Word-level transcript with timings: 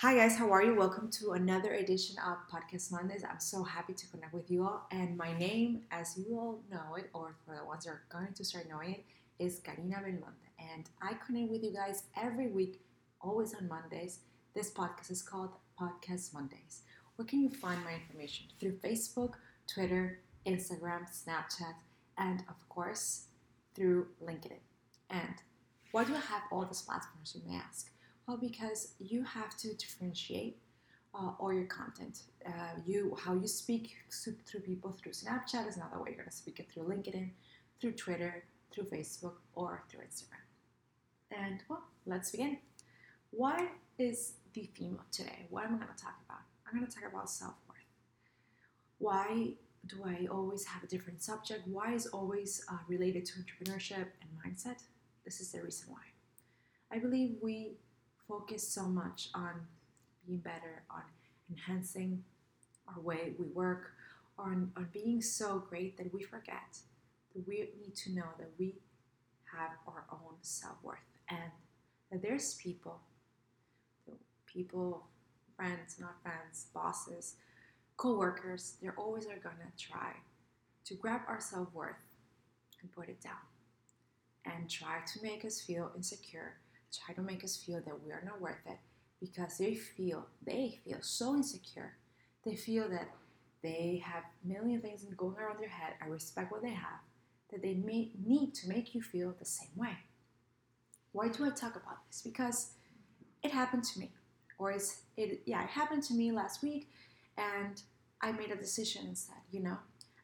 Hi, 0.00 0.14
guys, 0.14 0.34
how 0.34 0.50
are 0.50 0.62
you? 0.62 0.74
Welcome 0.74 1.10
to 1.18 1.32
another 1.32 1.74
edition 1.74 2.16
of 2.26 2.38
Podcast 2.50 2.90
Mondays. 2.90 3.22
I'm 3.22 3.38
so 3.38 3.62
happy 3.62 3.92
to 3.92 4.06
connect 4.06 4.32
with 4.32 4.50
you 4.50 4.62
all. 4.62 4.86
And 4.90 5.14
my 5.14 5.36
name, 5.36 5.82
as 5.90 6.16
you 6.16 6.38
all 6.38 6.62
know 6.70 6.94
it, 6.96 7.10
or 7.12 7.36
for 7.44 7.54
the 7.54 7.66
ones 7.66 7.84
that 7.84 7.90
are 7.90 8.02
going 8.08 8.32
to 8.32 8.42
start 8.42 8.64
knowing 8.66 8.94
it, 8.94 9.04
is 9.38 9.60
Carina 9.60 9.96
Belmonte. 9.96 10.48
And 10.58 10.88
I 11.02 11.18
connect 11.26 11.50
with 11.50 11.62
you 11.62 11.74
guys 11.74 12.04
every 12.16 12.46
week, 12.46 12.80
always 13.20 13.52
on 13.52 13.68
Mondays. 13.68 14.20
This 14.54 14.70
podcast 14.70 15.10
is 15.10 15.20
called 15.20 15.50
Podcast 15.78 16.32
Mondays. 16.32 16.80
Where 17.16 17.26
can 17.26 17.42
you 17.42 17.50
find 17.50 17.84
my 17.84 17.92
information? 17.92 18.46
Through 18.58 18.78
Facebook, 18.78 19.34
Twitter, 19.66 20.20
Instagram, 20.46 21.10
Snapchat, 21.12 21.74
and 22.16 22.42
of 22.48 22.66
course, 22.70 23.26
through 23.74 24.06
LinkedIn. 24.24 24.60
And 25.10 25.34
why 25.92 26.04
do 26.04 26.14
I 26.14 26.20
have 26.20 26.44
all 26.50 26.64
these 26.64 26.80
platforms, 26.80 27.36
you 27.36 27.42
may 27.46 27.58
ask? 27.58 27.90
Well, 28.30 28.38
because 28.38 28.94
you 29.00 29.24
have 29.24 29.56
to 29.56 29.74
differentiate 29.74 30.56
uh, 31.12 31.32
all 31.40 31.52
your 31.52 31.64
content. 31.64 32.20
Uh, 32.46 32.78
you 32.86 33.16
how 33.20 33.34
you 33.34 33.48
speak 33.48 33.96
through 34.46 34.60
people 34.60 34.92
through 34.92 35.10
Snapchat 35.10 35.66
is 35.66 35.76
not 35.76 35.92
the 35.92 35.98
way 35.98 36.10
you're 36.10 36.18
gonna 36.18 36.30
speak 36.30 36.60
it 36.60 36.68
through 36.72 36.84
LinkedIn, 36.84 37.30
through 37.80 37.90
Twitter, 37.90 38.44
through 38.70 38.84
Facebook, 38.84 39.32
or 39.56 39.82
through 39.88 40.02
Instagram. 40.02 40.46
And 41.32 41.58
well, 41.68 41.82
let's 42.06 42.30
begin. 42.30 42.58
What 43.32 43.68
is 43.98 44.34
the 44.52 44.70
theme 44.78 44.96
of 45.00 45.10
today? 45.10 45.46
What 45.50 45.64
am 45.64 45.74
I 45.74 45.78
gonna 45.78 45.98
talk 46.00 46.20
about? 46.24 46.42
I'm 46.68 46.78
gonna 46.78 46.86
talk 46.86 47.10
about 47.10 47.28
self 47.28 47.54
worth. 47.68 47.78
Why 48.98 49.54
do 49.88 50.04
I 50.06 50.28
always 50.30 50.64
have 50.66 50.84
a 50.84 50.86
different 50.86 51.20
subject? 51.20 51.66
Why 51.66 51.94
is 51.94 52.06
always 52.06 52.64
uh, 52.70 52.76
related 52.86 53.24
to 53.24 53.32
entrepreneurship 53.40 54.06
and 54.22 54.30
mindset? 54.46 54.84
This 55.24 55.40
is 55.40 55.50
the 55.50 55.60
reason 55.64 55.88
why. 55.90 56.02
I 56.92 57.00
believe 57.00 57.34
we 57.42 57.72
focus 58.30 58.66
so 58.66 58.84
much 58.84 59.28
on 59.34 59.66
being 60.24 60.38
better, 60.38 60.84
on 60.88 61.02
enhancing 61.50 62.22
our 62.86 63.02
way 63.02 63.32
we 63.38 63.46
work, 63.46 63.92
on, 64.38 64.70
on 64.76 64.88
being 64.92 65.20
so 65.20 65.62
great 65.68 65.96
that 65.96 66.14
we 66.14 66.22
forget 66.22 66.78
that 67.34 67.46
we 67.46 67.68
need 67.80 67.94
to 67.94 68.12
know 68.12 68.26
that 68.38 68.50
we 68.58 68.74
have 69.52 69.70
our 69.86 70.04
own 70.12 70.34
self 70.42 70.76
worth 70.82 70.98
and 71.28 71.50
that 72.10 72.22
there's 72.22 72.54
people, 72.54 73.00
people, 74.46 75.06
friends, 75.56 75.96
not 75.98 76.14
friends, 76.22 76.66
bosses, 76.72 77.34
co 77.96 78.16
workers, 78.16 78.76
they 78.80 78.88
always 78.96 79.26
are 79.26 79.38
gonna 79.42 79.70
try 79.76 80.12
to 80.84 80.94
grab 80.94 81.22
our 81.26 81.40
self 81.40 81.72
worth 81.74 81.96
and 82.80 82.92
put 82.92 83.08
it 83.08 83.20
down 83.20 83.34
and 84.46 84.70
try 84.70 85.00
to 85.12 85.22
make 85.22 85.44
us 85.44 85.60
feel 85.60 85.90
insecure 85.96 86.54
try 86.92 87.14
to 87.14 87.22
make 87.22 87.44
us 87.44 87.56
feel 87.56 87.80
that 87.84 88.02
we 88.04 88.10
are 88.12 88.22
not 88.24 88.40
worth 88.40 88.66
it 88.66 88.78
because 89.20 89.58
they 89.58 89.74
feel 89.74 90.26
they 90.44 90.78
feel 90.84 90.98
so 91.00 91.34
insecure. 91.34 91.96
They 92.44 92.56
feel 92.56 92.88
that 92.88 93.08
they 93.62 94.02
have 94.04 94.24
million 94.42 94.80
things 94.80 95.04
going 95.16 95.36
around 95.36 95.60
their 95.60 95.68
head. 95.68 95.92
I 96.02 96.06
respect 96.06 96.50
what 96.50 96.62
they 96.62 96.70
have. 96.70 97.00
That 97.50 97.62
they 97.62 97.74
may 97.74 98.12
need 98.24 98.54
to 98.54 98.68
make 98.68 98.94
you 98.94 99.02
feel 99.02 99.34
the 99.38 99.44
same 99.44 99.76
way. 99.76 99.98
Why 101.12 101.28
do 101.28 101.44
I 101.44 101.50
talk 101.50 101.76
about 101.76 102.06
this? 102.06 102.22
Because 102.22 102.72
it 103.42 103.50
happened 103.50 103.84
to 103.84 103.98
me, 103.98 104.12
or 104.58 104.72
is 104.72 105.02
it? 105.16 105.42
Yeah, 105.46 105.64
it 105.64 105.70
happened 105.70 106.04
to 106.04 106.14
me 106.14 106.30
last 106.32 106.62
week, 106.62 106.88
and 107.36 107.82
I 108.20 108.32
made 108.32 108.50
a 108.50 108.56
decision 108.56 109.06
and 109.06 109.18
said, 109.18 109.42
you 109.50 109.60
know, 109.60 109.78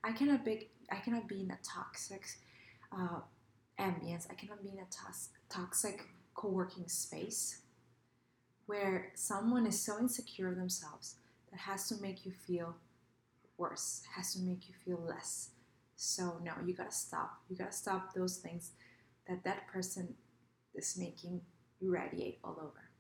I 0.05 0.13
cannot 0.13 0.45
be 0.45 0.71
I 0.91 0.97
cannot 0.97 1.29
be 1.29 1.41
in 1.41 1.51
a 1.51 1.59
toxic 1.63 2.25
uh, 2.93 3.21
ambience. 3.79 4.31
I 4.31 4.35
cannot 4.35 4.63
be 4.63 4.71
in 4.71 4.79
a 4.79 4.87
toxic 5.51 6.07
co-working 6.37 6.89
space 6.89 7.63
where 8.67 9.13
someone 9.15 9.67
is 9.67 9.81
so 9.81 9.99
insecure 9.99 10.49
of 10.49 10.57
themselves 10.57 11.17
that 11.51 11.61
has 11.61 11.89
to 11.89 12.01
make 12.03 12.27
you 12.27 12.33
feel 12.33 12.77
worse, 13.57 14.03
has 14.15 14.35
to 14.35 14.41
make 14.41 14.69
you 14.69 14.75
feel 14.85 15.01
less. 15.01 15.51
So 15.97 16.39
no, 16.45 16.53
you 16.65 16.75
gotta 16.75 16.93
stop. 16.93 17.41
You 17.49 17.57
gotta 17.57 17.73
stop 17.73 18.13
those 18.15 18.37
things 18.37 18.73
that 19.29 19.45
that 19.45 19.67
person 19.69 20.15
is 20.75 20.97
making 20.99 21.41
you 21.81 21.93
radiate 21.93 22.39
all 22.45 22.59
over. 22.61 22.91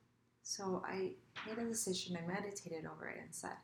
So 0.42 0.82
I 0.86 1.12
made 1.46 1.58
a 1.58 1.68
decision. 1.68 2.16
I 2.16 2.26
meditated 2.26 2.86
over 2.86 3.08
it 3.08 3.18
and 3.22 3.34
said, 3.34 3.56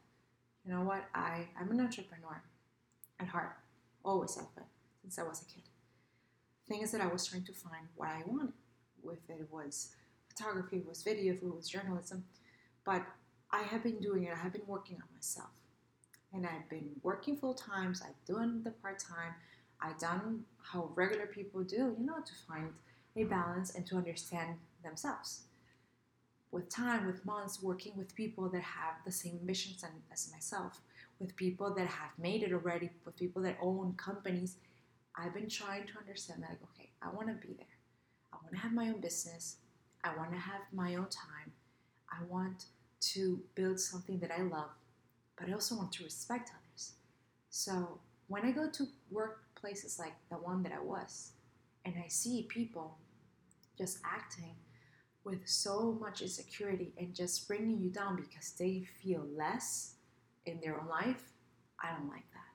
you 0.65 0.73
know 0.73 0.83
what? 0.83 1.05
I 1.15 1.47
I'm 1.59 1.71
an 1.71 1.81
entrepreneur 1.81 2.43
at 3.21 3.29
heart. 3.29 3.57
Always 4.05 4.35
have 4.35 4.55
been 4.55 4.65
since 5.01 5.19
I 5.19 5.23
was 5.23 5.41
a 5.43 5.45
kid. 5.45 5.63
thing 6.69 6.83
is 6.83 6.93
that 6.93 7.01
I 7.01 7.07
was 7.07 7.27
trying 7.27 7.45
to 7.45 7.53
find 7.53 7.87
what 7.97 8.09
I 8.09 8.23
wanted 8.27 8.53
if 9.11 9.29
it 9.29 9.49
was 9.51 9.95
photography, 10.29 10.77
if 10.77 10.83
it 10.83 10.89
was 10.89 11.03
video, 11.03 11.35
if 11.35 11.43
it 11.43 11.55
was 11.55 11.69
journalism. 11.69 12.25
But 12.85 13.03
I 13.51 13.63
have 13.63 13.83
been 13.83 14.01
doing 14.01 14.25
it, 14.25 14.33
I 14.33 14.39
have 14.39 14.53
been 14.53 14.67
working 14.67 14.97
on 14.97 15.09
myself. 15.15 15.51
And 16.33 16.47
I've 16.47 16.69
been 16.71 16.91
working 17.03 17.37
full 17.37 17.55
times, 17.55 18.03
I've 18.03 18.25
done 18.27 18.63
the 18.65 18.71
part 18.71 18.99
time, 18.99 19.35
I've 19.81 19.99
done 19.99 20.45
how 20.63 20.91
regular 20.95 21.27
people 21.27 21.63
do, 21.63 21.95
you 21.99 22.07
know, 22.07 22.21
to 22.25 22.33
find 22.49 22.71
a 23.17 23.25
balance 23.25 23.75
and 23.75 23.87
to 23.87 23.97
understand 23.97 24.57
themselves. 24.83 25.43
With 26.51 26.71
time, 26.71 27.07
with 27.07 27.27
months, 27.27 27.63
working 27.63 27.93
with 27.97 28.15
people 28.15 28.49
that 28.51 28.63
have 28.63 28.95
the 29.05 29.13
same 29.13 29.39
ambitions 29.41 29.85
as 30.13 30.31
myself, 30.33 30.81
with 31.19 31.37
people 31.37 31.75
that 31.75 31.87
have 31.87 32.11
made 32.19 32.43
it 32.43 32.53
already, 32.53 32.91
with 33.05 33.17
people 33.17 33.43
that 33.43 33.59
own 33.61 33.95
companies, 33.97 34.57
I've 35.17 35.35
been 35.35 35.49
trying 35.49 35.87
to 35.87 35.99
understand 35.99 36.43
that, 36.43 36.51
like, 36.51 36.63
okay, 36.75 36.91
I 37.03 37.11
want 37.11 37.29
to 37.29 37.47
be 37.47 37.55
there. 37.55 37.67
I 38.33 38.37
want 38.43 38.53
to 38.53 38.59
have 38.59 38.73
my 38.73 38.89
own 38.89 39.01
business. 39.01 39.57
I 40.05 40.17
want 40.17 40.33
to 40.33 40.39
have 40.39 40.63
my 40.73 40.95
own 40.95 41.07
time. 41.07 41.53
I 42.11 42.23
want 42.29 42.67
to 43.13 43.41
build 43.55 43.81
something 43.81 44.19
that 44.21 44.31
I 44.31 44.43
love, 44.43 44.71
but 45.37 45.49
I 45.49 45.53
also 45.53 45.77
want 45.77 45.93
to 45.93 46.05
respect 46.05 46.51
others. 46.51 46.93
So 47.51 47.99
when 48.29 48.45
I 48.45 48.51
go 48.51 48.69
to 48.71 48.87
workplaces 49.13 49.99
like 49.99 50.15
the 50.31 50.37
one 50.37 50.63
that 50.63 50.73
I 50.73 50.81
was, 50.81 51.33
and 51.85 51.95
I 52.03 52.09
see 52.09 52.47
people 52.49 52.99
just 53.77 53.99
acting 54.05 54.55
with 55.25 55.47
so 55.49 55.97
much 56.01 56.23
insecurity 56.23 56.93
and 56.99 57.15
just 57.15 57.47
bringing 57.47 57.81
you 57.81 57.91
down 57.91 58.17
because 58.17 58.53
they 58.59 58.87
feel 59.03 59.25
less 59.37 59.95
in 60.47 60.61
their 60.61 60.81
own 60.81 60.89
life, 60.89 61.33
I 61.81 61.91
don't 61.97 62.09
like 62.09 62.31
that. 62.33 62.53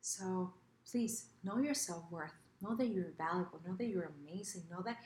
So 0.00 0.52
please 0.90 1.26
know 1.42 1.58
your 1.58 1.74
self 1.74 2.04
worth 2.10 2.34
Know 2.64 2.74
that 2.76 2.88
you're 2.88 3.12
valuable. 3.18 3.60
Know 3.66 3.74
that 3.76 3.86
you're 3.86 4.10
amazing. 4.24 4.62
Know 4.70 4.80
that 4.86 4.96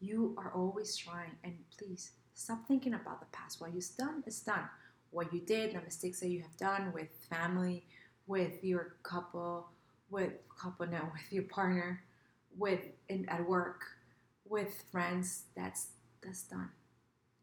you 0.00 0.34
are 0.36 0.52
always 0.54 0.94
trying. 0.96 1.30
And 1.44 1.56
please 1.78 2.12
stop 2.34 2.66
thinking 2.68 2.92
about 2.92 3.20
the 3.20 3.26
past. 3.32 3.60
What 3.60 3.74
you've 3.74 3.96
done 3.96 4.22
is 4.26 4.40
done. 4.40 4.68
What 5.10 5.32
you 5.32 5.40
did, 5.40 5.74
the 5.74 5.80
mistakes 5.80 6.20
that 6.20 6.28
you 6.28 6.42
have 6.42 6.56
done 6.58 6.92
with 6.92 7.08
family, 7.30 7.86
with 8.26 8.62
your 8.62 8.96
couple, 9.02 9.68
with 10.10 10.32
couple 10.60 10.86
now, 10.86 11.10
with 11.12 11.32
your 11.32 11.44
partner, 11.44 12.02
with 12.58 12.80
in, 13.08 13.26
at 13.30 13.48
work, 13.48 13.82
with 14.46 14.84
friends. 14.92 15.44
That's 15.56 15.88
that's 16.22 16.42
done. 16.42 16.68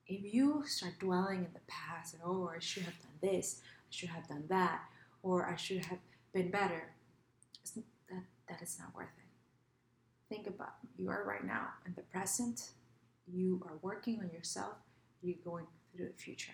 If 0.05 0.33
you 0.33 0.63
start 0.67 0.99
dwelling 0.99 1.39
in 1.39 1.53
the 1.53 1.61
past 1.67 2.13
and 2.13 2.21
oh, 2.23 2.51
I 2.53 2.59
should 2.59 2.83
have 2.83 2.99
done 2.99 3.31
this, 3.31 3.61
I 3.63 3.89
should 3.89 4.09
have 4.09 4.27
done 4.27 4.43
that, 4.49 4.81
or 5.23 5.49
I 5.49 5.55
should 5.55 5.85
have 5.85 5.99
been 6.31 6.51
better, 6.51 6.91
that 7.73 8.23
that 8.49 8.61
is 8.61 8.77
not 8.79 8.93
worth 8.93 9.07
it 9.17 9.22
you 10.97 11.09
are 11.09 11.23
right 11.25 11.45
now. 11.45 11.67
In 11.85 11.93
the 11.95 12.03
present 12.03 12.71
you 13.31 13.61
are 13.67 13.77
working 13.81 14.19
on 14.19 14.29
yourself. 14.31 14.75
You're 15.21 15.37
going 15.43 15.65
through 15.95 16.07
the 16.07 16.21
future. 16.21 16.53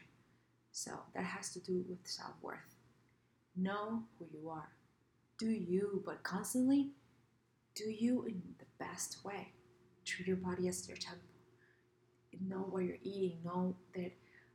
So 0.71 0.91
that 1.15 1.23
has 1.23 1.51
to 1.53 1.59
do 1.59 1.83
with 1.89 1.99
self-worth. 2.03 2.75
Know 3.55 4.03
who 4.17 4.25
you 4.31 4.49
are. 4.49 4.69
Do 5.37 5.49
you 5.49 6.03
but 6.05 6.23
constantly 6.23 6.89
do 7.75 7.89
you 7.89 8.25
in 8.25 8.41
the 8.59 8.65
best 8.77 9.23
way? 9.23 9.53
Treat 10.05 10.27
your 10.27 10.37
body 10.37 10.67
as 10.67 10.87
your 10.87 10.97
temple. 10.97 11.23
Know 12.47 12.67
what 12.69 12.83
you're 12.83 12.97
eating. 13.03 13.39
Know 13.43 13.75
that 13.95 14.11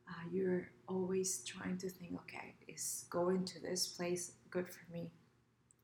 uh, 0.09 0.29
you're 0.31 0.69
always 0.89 1.43
trying 1.45 1.79
to 1.79 1.89
think 1.89 2.13
okay 2.15 2.55
is 2.75 3.05
going 3.11 3.45
to 3.45 3.61
this 3.61 3.87
place 3.87 4.33
good 4.51 4.69
for 4.69 4.93
me? 4.93 5.11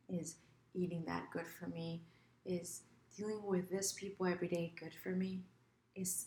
Is 0.08 0.36
eating 0.74 1.04
that 1.06 1.24
good 1.32 1.46
for 1.46 1.66
me? 1.68 2.02
Is 2.44 2.82
dealing 3.16 3.42
with 3.44 3.70
these 3.70 3.92
people 3.92 4.26
every 4.26 4.48
day 4.48 4.72
good 4.78 4.94
for 5.02 5.10
me? 5.10 5.40
Is 5.94 6.26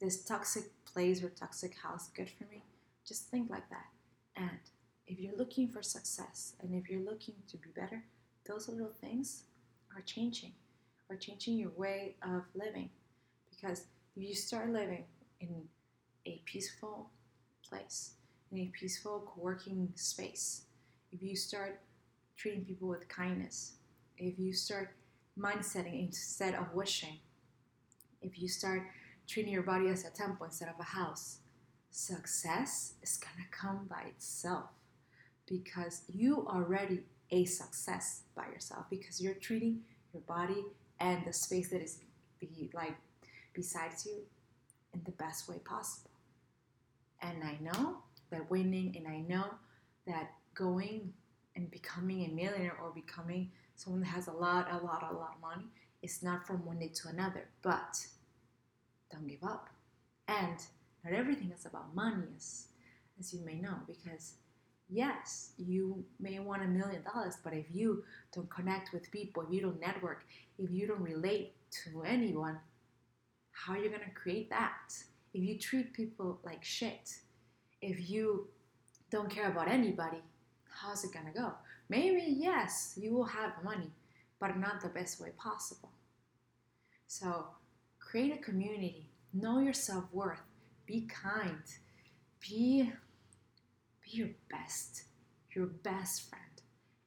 this 0.00 0.24
toxic 0.24 0.64
place 0.84 1.22
or 1.22 1.30
toxic 1.30 1.76
house 1.76 2.08
good 2.14 2.28
for 2.28 2.44
me? 2.44 2.62
Just 3.06 3.30
think 3.30 3.50
like 3.50 3.68
that. 3.70 3.86
And 4.36 4.58
if 5.06 5.18
you're 5.18 5.36
looking 5.36 5.68
for 5.68 5.82
success 5.82 6.54
and 6.60 6.74
if 6.74 6.88
you're 6.88 7.04
looking 7.04 7.34
to 7.50 7.56
be 7.56 7.68
better, 7.74 8.04
those 8.46 8.68
little 8.68 8.92
things 9.00 9.44
are 9.94 10.02
changing, 10.02 10.52
are 11.10 11.16
changing 11.16 11.58
your 11.58 11.72
way 11.76 12.16
of 12.22 12.42
living. 12.54 12.90
Because 13.50 13.84
if 14.16 14.22
you 14.22 14.34
start 14.34 14.70
living 14.70 15.04
in 15.40 15.62
a 16.26 16.40
peaceful 16.44 17.10
place, 17.68 18.14
in 18.50 18.58
a 18.58 18.72
peaceful 18.78 19.24
co 19.26 19.40
working 19.40 19.92
space, 19.94 20.62
if 21.10 21.22
you 21.22 21.36
start 21.36 21.80
treating 22.36 22.64
people 22.64 22.88
with 22.88 23.08
kindness, 23.08 23.72
if 24.18 24.38
you 24.38 24.52
start 24.52 24.94
mindsetting 25.38 26.06
instead 26.06 26.54
of 26.54 26.72
wishing. 26.74 27.18
If 28.20 28.40
you 28.40 28.48
start 28.48 28.82
treating 29.26 29.52
your 29.52 29.62
body 29.62 29.88
as 29.88 30.04
a 30.04 30.10
temple 30.10 30.46
instead 30.46 30.68
of 30.68 30.78
a 30.78 30.84
house, 30.84 31.38
success 31.90 32.94
is 33.02 33.16
gonna 33.16 33.46
come 33.50 33.86
by 33.88 34.02
itself 34.08 34.70
because 35.46 36.02
you 36.08 36.46
already 36.46 37.00
a 37.30 37.44
success 37.44 38.22
by 38.34 38.46
yourself 38.46 38.86
because 38.90 39.20
you're 39.20 39.34
treating 39.34 39.80
your 40.12 40.22
body 40.22 40.64
and 41.00 41.24
the 41.26 41.32
space 41.32 41.70
that 41.70 41.82
is 41.82 41.98
be 42.40 42.70
like 42.74 42.94
besides 43.54 44.06
you 44.06 44.22
in 44.92 45.00
the 45.04 45.12
best 45.12 45.48
way 45.48 45.58
possible. 45.64 46.10
And 47.20 47.42
I 47.44 47.58
know 47.60 47.98
that 48.30 48.50
winning 48.50 48.94
and 48.96 49.06
I 49.06 49.20
know 49.20 49.46
that 50.06 50.32
going 50.54 51.12
and 51.54 51.70
becoming 51.70 52.24
a 52.24 52.28
millionaire 52.28 52.76
or 52.82 52.90
becoming 52.90 53.50
someone 53.82 54.02
that 54.02 54.08
has 54.08 54.28
a 54.28 54.32
lot, 54.32 54.68
a 54.70 54.76
lot, 54.76 55.02
a 55.10 55.14
lot 55.14 55.34
of 55.36 55.40
money 55.40 55.66
it's 56.02 56.22
not 56.22 56.46
from 56.46 56.66
one 56.66 56.78
day 56.78 56.88
to 56.88 57.08
another. 57.08 57.48
But 57.62 58.06
don't 59.10 59.26
give 59.26 59.44
up. 59.44 59.68
And 60.28 60.58
not 61.04 61.14
everything 61.14 61.52
is 61.56 61.66
about 61.66 61.94
money, 61.94 62.24
as, 62.36 62.66
as 63.18 63.32
you 63.32 63.40
may 63.44 63.54
know, 63.54 63.76
because 63.86 64.34
yes, 64.88 65.52
you 65.56 66.04
may 66.20 66.38
want 66.38 66.62
a 66.62 66.66
million 66.66 67.02
dollars, 67.02 67.36
but 67.42 67.54
if 67.54 67.66
you 67.72 68.04
don't 68.34 68.50
connect 68.50 68.92
with 68.92 69.10
people, 69.10 69.44
if 69.44 69.52
you 69.52 69.60
don't 69.60 69.80
network, 69.80 70.24
if 70.58 70.70
you 70.70 70.86
don't 70.86 71.02
relate 71.02 71.54
to 71.84 72.02
anyone, 72.02 72.58
how 73.52 73.74
are 73.74 73.78
you 73.78 73.88
going 73.88 74.00
to 74.00 74.10
create 74.14 74.50
that? 74.50 74.92
If 75.34 75.42
you 75.42 75.58
treat 75.58 75.92
people 75.92 76.38
like 76.44 76.64
shit, 76.64 77.16
if 77.80 78.10
you 78.10 78.48
don't 79.10 79.30
care 79.30 79.50
about 79.50 79.68
anybody, 79.68 80.22
how's 80.68 81.04
it 81.04 81.12
going 81.12 81.26
to 81.26 81.32
go? 81.32 81.52
Maybe, 81.92 82.24
yes, 82.26 82.94
you 82.96 83.12
will 83.12 83.26
have 83.26 83.62
money, 83.62 83.90
but 84.40 84.56
not 84.56 84.80
the 84.80 84.88
best 84.88 85.20
way 85.20 85.28
possible. 85.36 85.90
So, 87.06 87.48
create 87.98 88.32
a 88.32 88.38
community, 88.38 89.10
know 89.34 89.58
your 89.58 89.74
self 89.74 90.04
worth, 90.10 90.40
be 90.86 91.02
kind, 91.02 91.62
be, 92.40 92.90
be 94.02 94.10
your 94.10 94.30
best, 94.50 95.02
your 95.54 95.66
best 95.66 96.30
friend. 96.30 96.62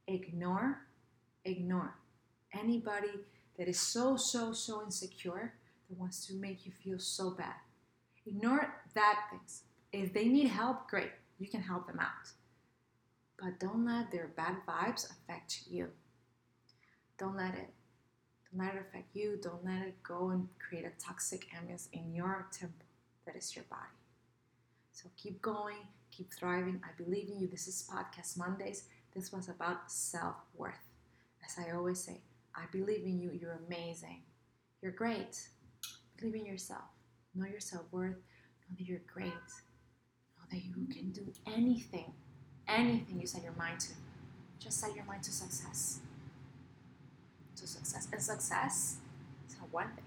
Ignore, 0.05 0.81
ignore 1.45 1.95
anybody 2.53 3.21
that 3.57 3.67
is 3.67 3.79
so, 3.79 4.15
so, 4.15 4.53
so 4.53 4.83
insecure 4.83 5.55
that 5.89 5.97
wants 5.97 6.27
to 6.27 6.35
make 6.35 6.63
you 6.63 6.71
feel 6.83 6.99
so 6.99 7.31
bad. 7.31 7.55
Ignore 8.27 8.83
that 8.93 9.19
things. 9.31 9.63
If 9.91 10.13
they 10.13 10.25
need 10.25 10.49
help, 10.49 10.87
great, 10.87 11.09
you 11.39 11.47
can 11.47 11.61
help 11.61 11.87
them 11.87 11.99
out. 11.99 12.29
But 13.45 13.59
don't 13.59 13.85
let 13.85 14.09
their 14.09 14.29
bad 14.35 14.55
vibes 14.67 15.07
affect 15.11 15.65
you. 15.69 15.89
Don't 17.19 17.37
let 17.37 17.53
it. 17.53 17.69
Don't 18.49 18.65
let 18.65 18.73
it 18.73 18.81
affect 18.89 19.15
you. 19.15 19.37
Don't 19.39 19.63
let 19.63 19.83
it 19.83 20.01
go 20.01 20.31
and 20.31 20.47
create 20.57 20.83
a 20.83 20.99
toxic 20.99 21.45
ambience 21.51 21.87
in 21.93 22.15
your 22.15 22.47
temple 22.51 22.87
that 23.27 23.35
is 23.35 23.55
your 23.55 23.65
body. 23.69 23.99
So 24.93 25.09
keep 25.15 25.43
going, 25.43 25.77
keep 26.09 26.33
thriving. 26.33 26.81
I 26.83 26.99
believe 26.99 27.29
in 27.29 27.39
you. 27.39 27.47
This 27.47 27.67
is 27.67 27.87
Podcast 27.87 28.35
Mondays. 28.35 28.85
This 29.13 29.31
was 29.31 29.47
about 29.47 29.91
self 29.91 30.37
worth. 30.57 30.73
As 31.45 31.55
I 31.63 31.75
always 31.75 31.99
say, 31.99 32.21
I 32.55 32.63
believe 32.71 33.03
in 33.05 33.19
you. 33.19 33.29
You're 33.39 33.59
amazing. 33.67 34.23
You're 34.81 34.91
great. 34.91 35.39
Believe 36.17 36.33
in 36.33 36.47
yourself. 36.47 36.85
Know 37.35 37.45
your 37.45 37.59
self 37.59 37.83
worth. 37.91 38.15
Know 38.15 38.75
that 38.79 38.87
you're 38.87 39.03
great. 39.13 39.27
Know 39.27 40.45
that 40.49 40.65
you 40.65 40.73
can 40.91 41.11
do 41.11 41.31
anything, 41.45 42.11
anything 42.67 43.19
you 43.19 43.27
set 43.27 43.43
your 43.43 43.53
mind 43.53 43.79
to. 43.81 43.89
Just 44.59 44.79
set 44.79 44.95
your 44.95 45.05
mind 45.05 45.23
to 45.23 45.31
success. 45.31 45.99
To 47.57 47.67
success. 47.67 48.07
And 48.11 48.21
success 48.21 48.97
is 49.47 49.55
not 49.59 49.71
one 49.71 49.89
thing. 49.95 50.03